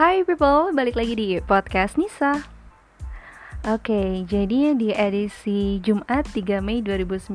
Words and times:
Hai 0.00 0.24
people, 0.24 0.72
balik 0.72 0.96
lagi 0.96 1.12
di 1.12 1.28
podcast 1.44 2.00
Nisa. 2.00 2.40
Oke, 3.68 4.24
jadi 4.24 4.72
di 4.72 4.96
edisi 4.96 5.76
Jumat 5.84 6.24
3 6.32 6.64
Mei 6.64 6.80
2019 6.80 7.28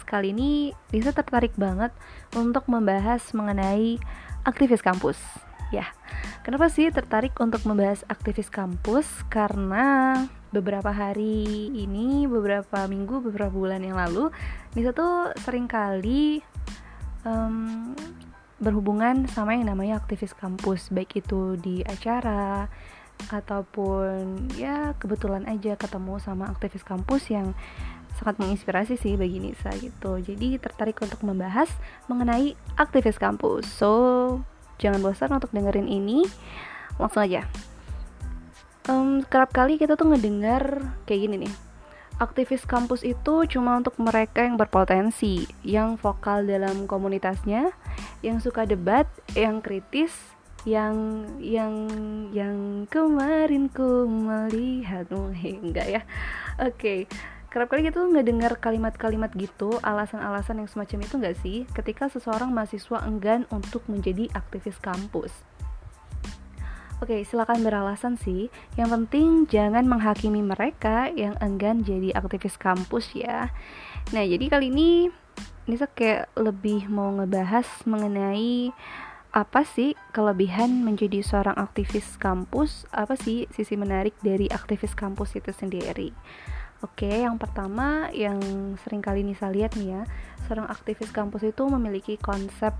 Kali 0.00 0.32
ini 0.32 0.72
Nisa 0.96 1.12
tertarik 1.12 1.52
banget 1.60 1.92
untuk 2.32 2.72
membahas 2.72 3.20
mengenai 3.36 4.00
aktivis 4.48 4.80
kampus. 4.80 5.20
Ya, 5.68 5.92
kenapa 6.40 6.72
sih 6.72 6.88
tertarik 6.88 7.36
untuk 7.36 7.60
membahas 7.68 8.00
aktivis 8.08 8.48
kampus? 8.48 9.04
Karena 9.28 10.16
beberapa 10.56 10.88
hari 10.88 11.68
ini, 11.76 12.24
beberapa 12.24 12.88
minggu, 12.88 13.28
beberapa 13.28 13.52
bulan 13.52 13.84
yang 13.84 14.00
lalu 14.00 14.32
Nisa 14.72 14.96
tuh 14.96 15.36
sering 15.44 15.68
kali 15.68 16.40
um, 17.28 17.92
berhubungan 18.56 19.28
sama 19.28 19.52
yang 19.52 19.68
namanya 19.68 20.00
aktivis 20.00 20.32
kampus 20.32 20.88
baik 20.88 21.20
itu 21.20 21.60
di 21.60 21.84
acara 21.84 22.72
ataupun 23.32 24.48
ya 24.56 24.92
kebetulan 25.00 25.48
aja 25.48 25.76
ketemu 25.76 26.20
sama 26.20 26.48
aktivis 26.52 26.84
kampus 26.84 27.32
yang 27.32 27.56
sangat 28.16 28.40
menginspirasi 28.40 28.96
sih 28.96 29.14
bagi 29.20 29.40
Nisa 29.40 29.72
gitu. 29.76 30.16
Jadi 30.20 30.56
tertarik 30.56 30.96
untuk 31.04 31.20
membahas 31.20 31.68
mengenai 32.08 32.56
aktivis 32.80 33.20
kampus. 33.20 33.68
So 33.68 33.92
jangan 34.80 35.04
bosan 35.04 35.36
untuk 35.36 35.52
dengerin 35.52 35.88
ini. 35.88 36.24
Langsung 36.96 37.28
aja. 37.28 37.44
Um, 38.88 39.20
kerap 39.26 39.52
kali 39.52 39.76
kita 39.76 39.98
tuh 39.98 40.08
ngedengar 40.08 40.96
kayak 41.04 41.28
gini 41.28 41.36
nih. 41.48 41.54
Aktivis 42.16 42.64
kampus 42.64 43.04
itu 43.04 43.44
cuma 43.44 43.76
untuk 43.76 44.00
mereka 44.00 44.40
yang 44.40 44.56
berpotensi, 44.56 45.44
yang 45.60 46.00
vokal 46.00 46.48
dalam 46.48 46.88
komunitasnya, 46.88 47.76
yang 48.20 48.38
suka 48.40 48.64
debat, 48.64 49.08
yang 49.36 49.60
kritis, 49.60 50.12
yang 50.66 51.26
yang 51.38 51.74
yang 52.34 52.84
kemarin 52.90 53.70
ku 53.70 54.06
melihatmu 54.08 55.32
enggak 55.66 55.88
ya. 55.88 56.02
Oke. 56.60 56.76
Okay. 56.76 57.00
Kerap 57.46 57.72
kali 57.72 57.88
gitu 57.88 58.04
ngedengar 58.12 58.60
kalimat-kalimat 58.60 59.32
gitu, 59.32 59.80
alasan-alasan 59.80 60.60
yang 60.60 60.68
semacam 60.68 60.98
itu 61.00 61.14
enggak 61.16 61.36
sih 61.40 61.58
ketika 61.72 62.04
seseorang 62.12 62.52
mahasiswa 62.52 63.00
enggan 63.08 63.48
untuk 63.48 63.80
menjadi 63.88 64.28
aktivis 64.36 64.76
kampus. 64.76 65.32
Oke, 67.00 67.24
silakan 67.28 67.60
beralasan 67.60 68.20
sih. 68.20 68.52
Yang 68.76 68.88
penting 68.96 69.28
jangan 69.48 69.84
menghakimi 69.88 70.40
mereka 70.40 71.12
yang 71.12 71.36
enggan 71.44 71.80
jadi 71.80 72.12
aktivis 72.12 72.56
kampus 72.56 73.12
ya. 73.12 73.52
Nah, 74.16 74.24
jadi 74.24 74.48
kali 74.48 74.72
ini 74.72 75.12
Nisa 75.66 75.90
kayak 75.90 76.30
lebih 76.38 76.86
mau 76.86 77.10
ngebahas 77.10 77.66
mengenai 77.90 78.70
apa 79.34 79.66
sih 79.66 79.98
kelebihan 80.14 80.86
menjadi 80.86 81.26
seorang 81.26 81.58
aktivis 81.58 82.14
kampus? 82.22 82.86
Apa 82.94 83.18
sih 83.18 83.50
sisi 83.50 83.74
menarik 83.74 84.14
dari 84.22 84.46
aktivis 84.46 84.94
kampus 84.94 85.34
itu 85.34 85.50
sendiri? 85.50 86.14
Oke, 86.86 87.10
yang 87.10 87.34
pertama 87.34 88.06
yang 88.14 88.38
sering 88.86 89.02
kali 89.02 89.26
Nisa 89.26 89.50
lihat 89.50 89.74
nih 89.74 89.98
ya, 89.98 90.02
seorang 90.46 90.70
aktivis 90.70 91.10
kampus 91.10 91.42
itu 91.42 91.66
memiliki 91.66 92.14
konsep 92.14 92.70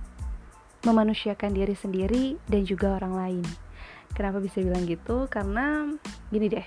memanusiakan 0.87 1.59
diri 1.59 1.75
sendiri 1.75 2.39
dan 2.47 2.63
juga 2.63 2.95
orang 3.03 3.19
lain 3.19 3.47
Kenapa 4.17 4.41
bisa 4.41 4.65
bilang 4.65 4.89
gitu? 4.89 5.29
Karena 5.29 5.93
gini 6.33 6.49
deh, 6.49 6.65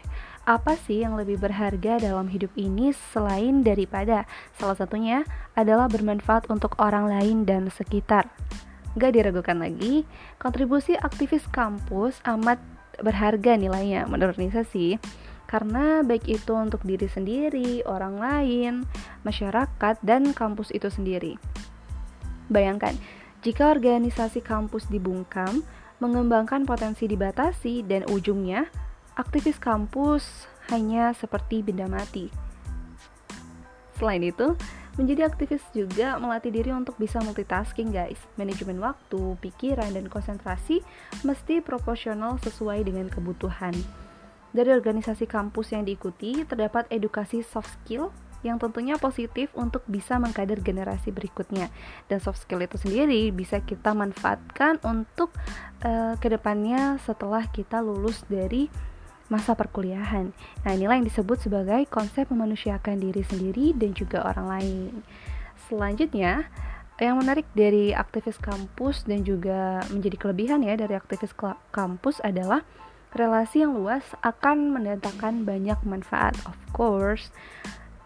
apa 0.49 0.73
sih 0.81 1.05
yang 1.05 1.13
lebih 1.13 1.37
berharga 1.37 2.01
dalam 2.01 2.25
hidup 2.25 2.49
ini 2.57 2.89
selain 3.13 3.61
daripada 3.61 4.25
salah 4.57 4.73
satunya 4.73 5.21
adalah 5.53 5.85
bermanfaat 5.85 6.49
untuk 6.49 6.73
orang 6.81 7.05
lain 7.05 7.45
dan 7.45 7.69
sekitar. 7.69 8.25
Gak 8.97 9.13
diragukan 9.13 9.61
lagi, 9.61 10.09
kontribusi 10.41 10.97
aktivis 10.97 11.45
kampus 11.53 12.17
amat 12.25 12.57
berharga 12.97 13.61
nilainya 13.61 14.09
menurut 14.09 14.41
Nisa 14.41 14.65
sih 14.65 14.97
karena 15.45 16.01
baik 16.01 16.25
itu 16.25 16.57
untuk 16.57 16.81
diri 16.81 17.05
sendiri, 17.05 17.85
orang 17.85 18.17
lain, 18.17 18.73
masyarakat, 19.25 20.01
dan 20.01 20.33
kampus 20.33 20.69
itu 20.73 20.89
sendiri. 20.93 21.41
Bayangkan, 22.53 22.93
jika 23.41 23.73
organisasi 23.73 24.45
kampus 24.45 24.85
dibungkam, 24.93 25.65
mengembangkan 25.97 26.69
potensi 26.69 27.09
dibatasi, 27.09 27.81
dan 27.81 28.05
ujungnya 28.13 28.69
aktivis 29.19 29.59
kampus 29.59 30.47
hanya 30.71 31.11
seperti 31.11 31.59
benda 31.59 31.91
mati. 31.91 32.31
Selain 33.99 34.23
itu, 34.23 34.55
menjadi 34.95 35.27
aktivis 35.27 35.59
juga 35.75 36.15
melatih 36.15 36.55
diri 36.55 36.71
untuk 36.71 36.95
bisa 36.95 37.19
multitasking 37.19 37.91
guys. 37.91 38.19
Manajemen 38.39 38.79
waktu, 38.79 39.35
pikiran, 39.43 39.91
dan 39.91 40.07
konsentrasi 40.07 40.79
mesti 41.27 41.59
proporsional 41.59 42.39
sesuai 42.39 42.87
dengan 42.87 43.11
kebutuhan. 43.11 43.75
Dari 44.55 44.71
organisasi 44.71 45.27
kampus 45.27 45.75
yang 45.75 45.83
diikuti, 45.83 46.47
terdapat 46.47 46.87
edukasi 46.87 47.43
soft 47.43 47.69
skill 47.83 48.15
yang 48.39 48.55
tentunya 48.55 48.95
positif 48.95 49.51
untuk 49.51 49.83
bisa 49.83 50.15
mengkader 50.15 50.63
generasi 50.63 51.11
berikutnya 51.11 51.67
dan 52.07 52.23
soft 52.23 52.39
skill 52.39 52.63
itu 52.63 52.79
sendiri 52.79 53.35
bisa 53.35 53.59
kita 53.59 53.91
manfaatkan 53.91 54.79
untuk 54.87 55.35
uh, 55.83 56.15
ke 56.15 56.31
depannya 56.31 56.95
setelah 57.03 57.43
kita 57.51 57.83
lulus 57.83 58.23
dari 58.31 58.71
masa 59.29 59.53
perkuliahan. 59.53 60.33
Nah, 60.65 60.71
inilah 60.73 60.99
yang 60.99 61.07
disebut 61.07 61.39
sebagai 61.39 61.85
konsep 61.87 62.27
memanusiakan 62.27 62.97
diri 62.97 63.23
sendiri 63.23 63.77
dan 63.77 63.93
juga 63.93 64.25
orang 64.25 64.47
lain. 64.49 64.91
Selanjutnya, 65.69 66.49
yang 66.99 67.15
menarik 67.15 67.47
dari 67.55 67.95
aktivis 67.95 68.35
kampus 68.41 69.07
dan 69.07 69.23
juga 69.23 69.79
menjadi 69.87 70.17
kelebihan 70.19 70.65
ya 70.65 70.75
dari 70.75 70.97
aktivis 70.99 71.31
kampus 71.71 72.19
adalah 72.25 72.67
relasi 73.15 73.63
yang 73.63 73.77
luas 73.77 74.03
akan 74.19 74.75
mendatangkan 74.75 75.47
banyak 75.47 75.79
manfaat. 75.87 76.35
Of 76.43 76.57
course, 76.75 77.31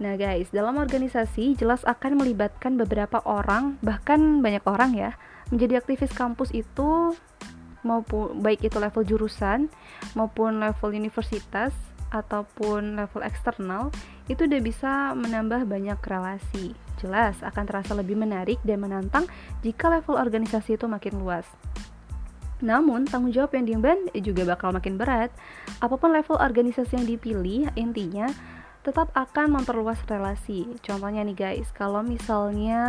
Nah 0.02 0.18
guys, 0.18 0.50
dalam 0.50 0.82
organisasi 0.82 1.54
jelas 1.56 1.86
akan 1.86 2.20
melibatkan 2.20 2.76
beberapa 2.76 3.22
orang, 3.24 3.78
bahkan 3.86 4.42
banyak 4.42 4.66
orang 4.66 4.92
ya, 4.98 5.12
menjadi 5.54 5.80
aktivis 5.80 6.12
kampus 6.12 6.50
itu 6.50 7.14
maupun 7.84 8.40
baik 8.40 8.64
itu 8.64 8.80
level 8.80 9.04
jurusan 9.04 9.68
maupun 10.16 10.60
level 10.64 10.90
universitas 10.92 11.76
ataupun 12.14 12.96
level 12.96 13.22
eksternal 13.26 13.90
itu 14.32 14.48
udah 14.48 14.62
bisa 14.64 14.92
menambah 15.18 15.68
banyak 15.68 16.00
relasi. 16.00 16.78
Jelas 17.02 17.42
akan 17.44 17.64
terasa 17.68 17.92
lebih 17.98 18.16
menarik 18.16 18.62
dan 18.64 18.80
menantang 18.80 19.28
jika 19.66 19.92
level 19.92 20.16
organisasi 20.16 20.80
itu 20.80 20.88
makin 20.88 21.20
luas. 21.20 21.44
Namun, 22.64 23.04
tanggung 23.04 23.36
jawab 23.36 23.60
yang 23.60 23.68
diemban 23.68 24.08
juga 24.24 24.48
bakal 24.48 24.72
makin 24.72 24.96
berat. 24.96 25.36
Apa 25.84 26.00
pun 26.00 26.16
level 26.16 26.40
organisasi 26.40 26.96
yang 26.96 27.08
dipilih, 27.12 27.68
intinya 27.76 28.32
tetap 28.84 29.16
akan 29.16 29.64
memperluas 29.64 30.04
relasi. 30.12 30.68
Contohnya 30.84 31.24
nih 31.24 31.36
guys, 31.40 31.72
kalau 31.72 32.04
misalnya 32.04 32.84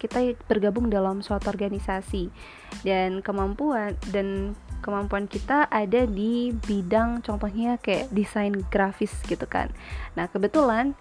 kita 0.00 0.32
bergabung 0.48 0.88
dalam 0.88 1.20
suatu 1.20 1.52
organisasi 1.52 2.32
dan 2.80 3.20
kemampuan 3.20 3.92
dan 4.08 4.56
kemampuan 4.80 5.28
kita 5.28 5.68
ada 5.68 6.04
di 6.08 6.52
bidang 6.52 7.20
contohnya 7.24 7.76
kayak 7.80 8.08
desain 8.12 8.56
grafis 8.72 9.12
gitu 9.28 9.44
kan. 9.44 9.68
Nah, 10.16 10.32
kebetulan 10.32 10.96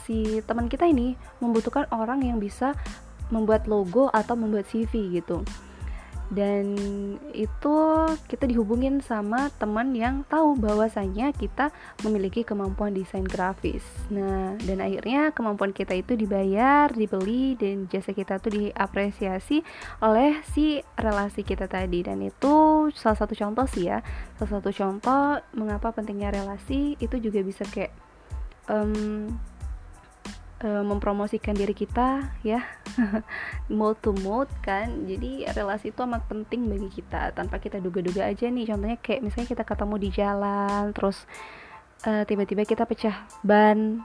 si 0.00 0.40
teman 0.48 0.72
kita 0.72 0.88
ini 0.88 1.14
membutuhkan 1.44 1.84
orang 1.92 2.24
yang 2.24 2.40
bisa 2.40 2.72
membuat 3.32 3.64
logo 3.68 4.12
atau 4.12 4.36
membuat 4.36 4.68
CV 4.68 5.20
gitu 5.20 5.44
dan 6.34 6.76
itu 7.30 7.76
kita 8.26 8.44
dihubungin 8.50 8.98
sama 8.98 9.48
teman 9.56 9.94
yang 9.94 10.26
tahu 10.26 10.58
bahwasanya 10.58 11.30
kita 11.30 11.70
memiliki 12.02 12.42
kemampuan 12.42 12.90
desain 12.90 13.22
grafis. 13.22 13.86
Nah, 14.10 14.58
dan 14.66 14.82
akhirnya 14.82 15.30
kemampuan 15.30 15.70
kita 15.70 15.94
itu 15.94 16.18
dibayar, 16.18 16.90
dibeli 16.90 17.54
dan 17.54 17.86
jasa 17.86 18.10
kita 18.10 18.42
tuh 18.42 18.58
diapresiasi 18.58 19.62
oleh 20.02 20.42
si 20.50 20.82
relasi 20.98 21.46
kita 21.46 21.70
tadi 21.70 22.02
dan 22.02 22.18
itu 22.20 22.90
salah 22.98 23.16
satu 23.16 23.38
contoh 23.38 23.64
sih 23.70 23.88
ya. 23.88 24.02
Salah 24.36 24.58
satu 24.58 24.74
contoh 24.74 25.38
mengapa 25.54 25.94
pentingnya 25.94 26.34
relasi 26.34 26.98
itu 26.98 27.16
juga 27.22 27.40
bisa 27.46 27.62
kayak 27.70 27.94
um, 28.66 29.30
uh, 30.64 30.82
mempromosikan 30.82 31.52
diri 31.52 31.76
kita 31.76 32.32
ya. 32.40 32.64
Mode 33.78 34.00
to 34.00 34.10
mode 34.24 34.50
kan. 34.64 35.04
Jadi 35.04 35.44
relasi 35.52 35.92
itu 35.92 36.00
amat 36.02 36.24
penting 36.26 36.66
bagi 36.66 36.88
kita. 36.88 37.36
Tanpa 37.36 37.60
kita 37.60 37.78
duga-duga 37.78 38.24
aja 38.24 38.48
nih. 38.48 38.72
Contohnya 38.72 38.98
kayak 38.98 39.20
misalnya 39.20 39.48
kita 39.52 39.64
ketemu 39.68 39.94
di 40.00 40.08
jalan 40.10 40.82
terus 40.96 41.28
uh, 42.08 42.24
tiba-tiba 42.24 42.64
kita 42.64 42.88
pecah 42.88 43.28
ban. 43.44 44.02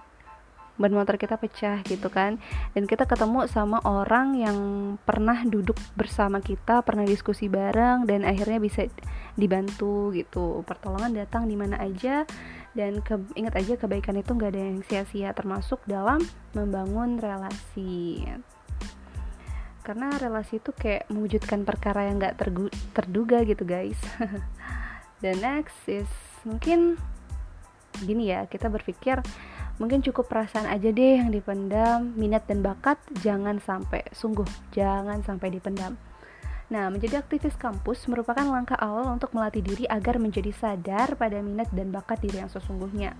Ban 0.80 0.96
motor 0.96 1.20
kita 1.20 1.36
pecah 1.36 1.84
gitu 1.84 2.08
kan. 2.08 2.40
Dan 2.72 2.88
kita 2.88 3.04
ketemu 3.04 3.48
sama 3.52 3.84
orang 3.84 4.40
yang 4.40 4.58
pernah 5.04 5.44
duduk 5.44 5.76
bersama 5.96 6.40
kita 6.40 6.84
pernah 6.88 7.04
diskusi 7.04 7.52
bareng 7.52 8.08
dan 8.08 8.24
akhirnya 8.24 8.64
bisa 8.64 8.88
dibantu 9.36 10.16
gitu. 10.16 10.64
Pertolongan 10.64 11.12
datang 11.16 11.52
di 11.52 11.56
mana 11.60 11.84
aja 11.84 12.24
dan 12.78 13.02
ke, 13.02 13.18
ingat 13.34 13.58
aja 13.58 13.74
kebaikan 13.80 14.20
itu 14.20 14.32
nggak 14.34 14.52
ada 14.54 14.62
yang 14.62 14.80
sia-sia 14.86 15.34
termasuk 15.34 15.82
dalam 15.90 16.22
membangun 16.54 17.18
relasi. 17.18 18.26
Karena 19.82 20.14
relasi 20.22 20.62
itu 20.62 20.70
kayak 20.70 21.10
mewujudkan 21.10 21.66
perkara 21.66 22.10
yang 22.10 22.22
nggak 22.22 22.38
terduga 22.94 23.42
gitu 23.48 23.66
guys. 23.66 23.98
The 25.24 25.36
next 25.36 25.84
is 25.90 26.08
mungkin 26.48 26.96
gini 28.00 28.32
ya 28.32 28.48
kita 28.48 28.72
berpikir 28.72 29.20
mungkin 29.80 30.00
cukup 30.04 30.32
perasaan 30.32 30.68
aja 30.68 30.92
deh 30.92 31.20
yang 31.20 31.32
dipendam 31.32 32.16
minat 32.16 32.48
dan 32.48 32.64
bakat 32.64 32.96
jangan 33.20 33.60
sampai 33.60 34.08
sungguh 34.16 34.48
jangan 34.72 35.20
sampai 35.24 35.52
dipendam 35.52 36.00
Nah, 36.70 36.86
menjadi 36.94 37.26
aktivis 37.26 37.58
kampus 37.58 38.06
merupakan 38.06 38.46
langkah 38.46 38.78
awal 38.78 39.10
untuk 39.10 39.34
melatih 39.34 39.66
diri 39.66 39.90
agar 39.90 40.22
menjadi 40.22 40.54
sadar 40.54 41.18
pada 41.18 41.42
minat 41.42 41.66
dan 41.74 41.90
bakat 41.90 42.22
diri 42.22 42.46
yang 42.46 42.52
sesungguhnya. 42.54 43.18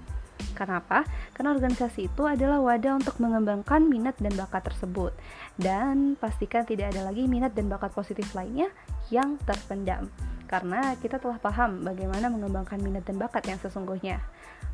Kenapa? 0.54 1.04
Karena 1.34 1.56
organisasi 1.58 2.14
itu 2.14 2.24
adalah 2.30 2.62
wadah 2.62 3.02
untuk 3.02 3.18
mengembangkan 3.18 3.90
minat 3.90 4.16
dan 4.22 4.38
bakat 4.38 4.70
tersebut. 4.70 5.12
Dan 5.58 6.14
pastikan 6.20 6.64
tidak 6.64 6.94
ada 6.94 7.10
lagi 7.10 7.26
minat 7.26 7.58
dan 7.58 7.68
bakat 7.68 7.90
positif 7.92 8.32
lainnya 8.38 8.70
yang 9.10 9.42
terpendam. 9.44 10.08
Karena 10.46 10.98
kita 10.98 11.22
telah 11.22 11.38
paham 11.38 11.86
bagaimana 11.86 12.30
mengembangkan 12.30 12.82
minat 12.82 13.06
dan 13.06 13.18
bakat 13.18 13.46
yang 13.50 13.58
sesungguhnya. 13.62 14.22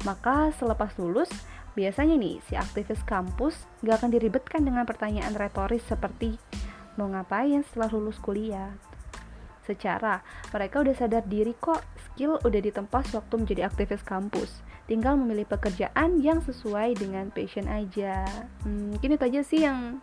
Maka 0.03 0.51
selepas 0.55 0.91
lulus, 0.99 1.31
biasanya 1.75 2.15
nih 2.15 2.39
si 2.47 2.55
aktivis 2.55 3.03
kampus 3.03 3.67
gak 3.83 4.03
akan 4.03 4.11
diribetkan 4.11 4.63
dengan 4.63 4.87
pertanyaan 4.87 5.35
retoris 5.35 5.83
seperti 5.83 6.39
mau 6.95 7.11
ngapain 7.11 7.63
setelah 7.63 7.91
lulus 7.91 8.19
kuliah? 8.19 8.75
Secara 9.65 10.21
mereka 10.53 10.85
udah 10.85 10.93
sadar 10.93 11.25
diri 11.25 11.57
kok 11.57 11.81
skill 11.97 12.37
udah 12.45 12.61
ditempas 12.61 13.11
waktu 13.17 13.33
menjadi 13.35 13.67
aktivis 13.67 14.05
kampus. 14.05 14.61
Tinggal 14.85 15.17
memilih 15.17 15.49
pekerjaan 15.49 16.21
yang 16.21 16.45
sesuai 16.45 17.01
dengan 17.01 17.33
passion 17.33 17.65
aja. 17.65 18.21
Hmm, 18.61 18.93
mungkin 18.93 19.17
itu 19.17 19.23
aja 19.25 19.41
sih 19.41 19.65
yang 19.65 19.99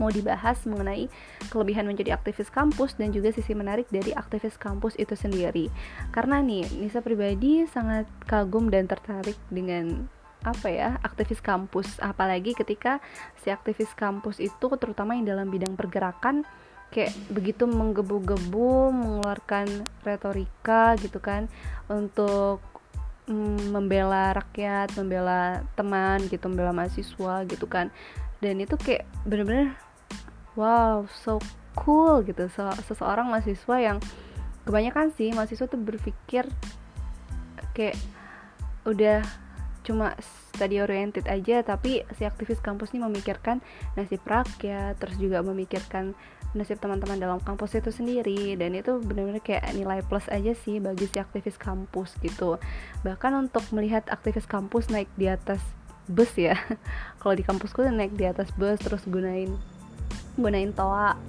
mau 0.00 0.08
dibahas 0.08 0.62
mengenai 0.64 1.10
kelebihan 1.50 1.84
menjadi 1.84 2.14
aktivis 2.16 2.48
kampus 2.48 2.94
dan 2.96 3.10
juga 3.10 3.34
sisi 3.34 3.52
menarik 3.52 3.90
dari 3.90 4.14
aktivis 4.14 4.56
kampus 4.56 4.94
itu 4.96 5.12
sendiri. 5.18 5.68
Karena 6.14 6.40
nih 6.40 6.64
Nisa 6.78 7.02
pribadi 7.04 7.66
sangat 7.68 8.06
kagum 8.24 8.70
dan 8.72 8.88
tertarik 8.88 9.36
dengan 9.52 10.08
apa 10.42 10.68
ya 10.70 10.88
aktivis 11.02 11.42
kampus. 11.42 11.98
Apalagi 11.98 12.54
ketika 12.54 13.02
si 13.42 13.50
aktivis 13.50 13.90
kampus 13.94 14.38
itu 14.38 14.68
terutama 14.78 15.18
yang 15.18 15.26
dalam 15.26 15.48
bidang 15.50 15.74
pergerakan 15.74 16.46
kayak 16.88 17.12
begitu 17.28 17.68
menggebu-gebu 17.68 18.94
mengeluarkan 18.96 19.84
retorika 20.08 20.96
gitu 20.96 21.20
kan 21.20 21.44
untuk 21.84 22.64
mm, 23.28 23.76
membela 23.76 24.32
rakyat 24.32 24.96
membela 24.96 25.60
teman 25.76 26.24
gitu 26.32 26.48
membela 26.48 26.72
mahasiswa 26.72 27.44
gitu 27.44 27.66
kan. 27.66 27.90
Dan 28.38 28.62
itu 28.62 28.78
kayak 28.78 29.04
bener-bener 29.26 29.74
wow 30.54 31.04
so 31.10 31.42
cool 31.74 32.22
gitu. 32.26 32.46
So, 32.50 32.70
seseorang 32.86 33.30
mahasiswa 33.30 33.76
yang 33.78 33.98
kebanyakan 34.66 35.14
sih 35.14 35.32
mahasiswa 35.32 35.66
tuh 35.66 35.80
berpikir 35.80 36.44
kayak 37.72 37.96
udah 38.84 39.22
cuma 39.88 40.12
study 40.52 40.84
oriented 40.84 41.24
aja 41.24 41.64
tapi 41.64 42.04
si 42.20 42.28
aktivis 42.28 42.60
kampus 42.60 42.92
ini 42.92 43.08
memikirkan 43.08 43.64
nasib 43.96 44.20
rakyat 44.28 45.00
terus 45.00 45.16
juga 45.16 45.40
memikirkan 45.40 46.12
nasib 46.56 46.80
teman-teman 46.80 47.20
dalam 47.20 47.40
kampus 47.44 47.76
itu 47.76 47.92
sendiri. 47.92 48.56
Dan 48.56 48.72
itu 48.72 49.00
benar-benar 49.04 49.44
kayak 49.44 49.68
nilai 49.76 50.00
plus 50.04 50.24
aja 50.32 50.56
sih 50.56 50.80
bagi 50.80 51.04
si 51.04 51.20
aktivis 51.20 51.60
kampus 51.60 52.16
gitu. 52.24 52.56
Bahkan 53.04 53.32
untuk 53.36 53.64
melihat 53.76 54.08
aktivis 54.08 54.48
kampus 54.48 54.88
naik 54.88 55.12
di 55.20 55.28
atas 55.28 55.60
bus 56.08 56.32
ya 56.40 56.56
kalau 57.20 57.36
di 57.36 57.44
kampusku 57.44 57.84
naik 57.84 58.16
di 58.16 58.24
atas 58.24 58.48
bus 58.56 58.80
terus 58.80 59.04
gunain 59.04 59.52
gunain 60.40 60.72
toa 60.72 61.20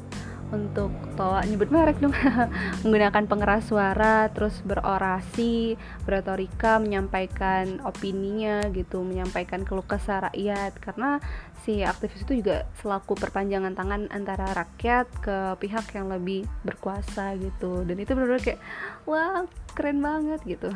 untuk 0.49 0.89
toa 1.13 1.45
nyebut 1.45 1.69
merek 1.69 2.01
dong. 2.01 2.13
Menggunakan 2.83 3.25
pengeras 3.29 3.69
suara 3.69 4.29
terus 4.33 4.61
berorasi 4.65 5.77
berretorika 6.03 6.81
menyampaikan 6.81 7.81
opininya 7.85 8.65
gitu 8.73 9.05
menyampaikan 9.05 9.63
keluh 9.63 9.85
kesah 9.85 10.29
rakyat. 10.29 10.73
Karena 10.81 11.21
si 11.61 11.85
aktivis 11.85 12.25
itu 12.25 12.41
juga 12.41 12.65
selaku 12.81 13.13
perpanjangan 13.13 13.77
tangan 13.77 14.01
antara 14.09 14.49
rakyat 14.53 15.07
ke 15.21 15.37
pihak 15.61 15.93
yang 15.93 16.09
lebih 16.09 16.49
berkuasa 16.65 17.37
gitu. 17.37 17.85
Dan 17.85 18.01
itu 18.01 18.11
benar-benar 18.17 18.41
kayak 18.41 18.61
wah 19.05 19.45
keren 19.77 20.01
banget 20.01 20.41
gitu. 20.45 20.69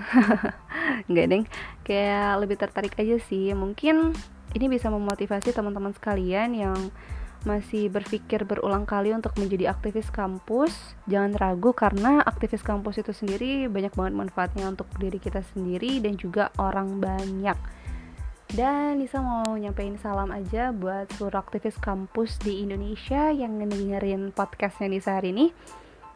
Nggak 1.10 1.26
deng 1.30 1.44
kayak 1.82 2.30
lebih 2.46 2.58
tertarik 2.62 2.94
aja 3.00 3.18
sih. 3.26 3.52
Mungkin 3.58 4.14
ini 4.54 4.66
bisa 4.70 4.94
memotivasi 4.94 5.50
teman-teman 5.50 5.98
sekalian 5.98 6.54
yang 6.54 6.78
masih 7.44 7.92
berpikir 7.92 8.48
berulang 8.48 8.88
kali 8.88 9.12
untuk 9.12 9.36
menjadi 9.36 9.72
aktivis 9.76 10.08
kampus, 10.10 10.96
jangan 11.08 11.36
ragu 11.36 11.76
karena 11.76 12.24
aktivis 12.24 12.64
kampus 12.64 13.04
itu 13.04 13.12
sendiri 13.12 13.68
banyak 13.68 13.92
banget 13.96 14.14
manfaatnya 14.16 14.72
untuk 14.72 14.88
diri 14.96 15.20
kita 15.20 15.44
sendiri 15.52 16.00
dan 16.00 16.16
juga 16.16 16.50
orang 16.56 17.04
banyak. 17.04 17.56
Dan 18.54 19.02
Nisa 19.02 19.18
mau 19.18 19.58
nyampein 19.58 19.98
salam 19.98 20.30
aja 20.30 20.70
buat 20.70 21.10
seluruh 21.18 21.42
aktivis 21.42 21.74
kampus 21.82 22.38
di 22.38 22.62
Indonesia 22.62 23.34
yang 23.34 23.58
ngedengerin 23.58 24.30
podcastnya 24.30 24.94
Nisa 24.94 25.18
hari 25.18 25.34
ini. 25.34 25.50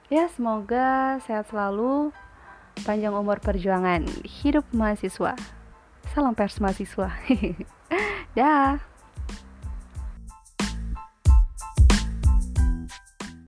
Ya, 0.07 0.29
semoga 0.31 1.19
sehat 1.25 1.51
selalu, 1.51 2.15
panjang 2.85 3.11
umur 3.11 3.41
perjuangan, 3.41 4.05
hidup 4.23 4.63
mahasiswa. 4.69 5.33
Salam 6.13 6.37
pers 6.37 6.61
mahasiswa. 6.63 7.09
Dah. 8.37 8.96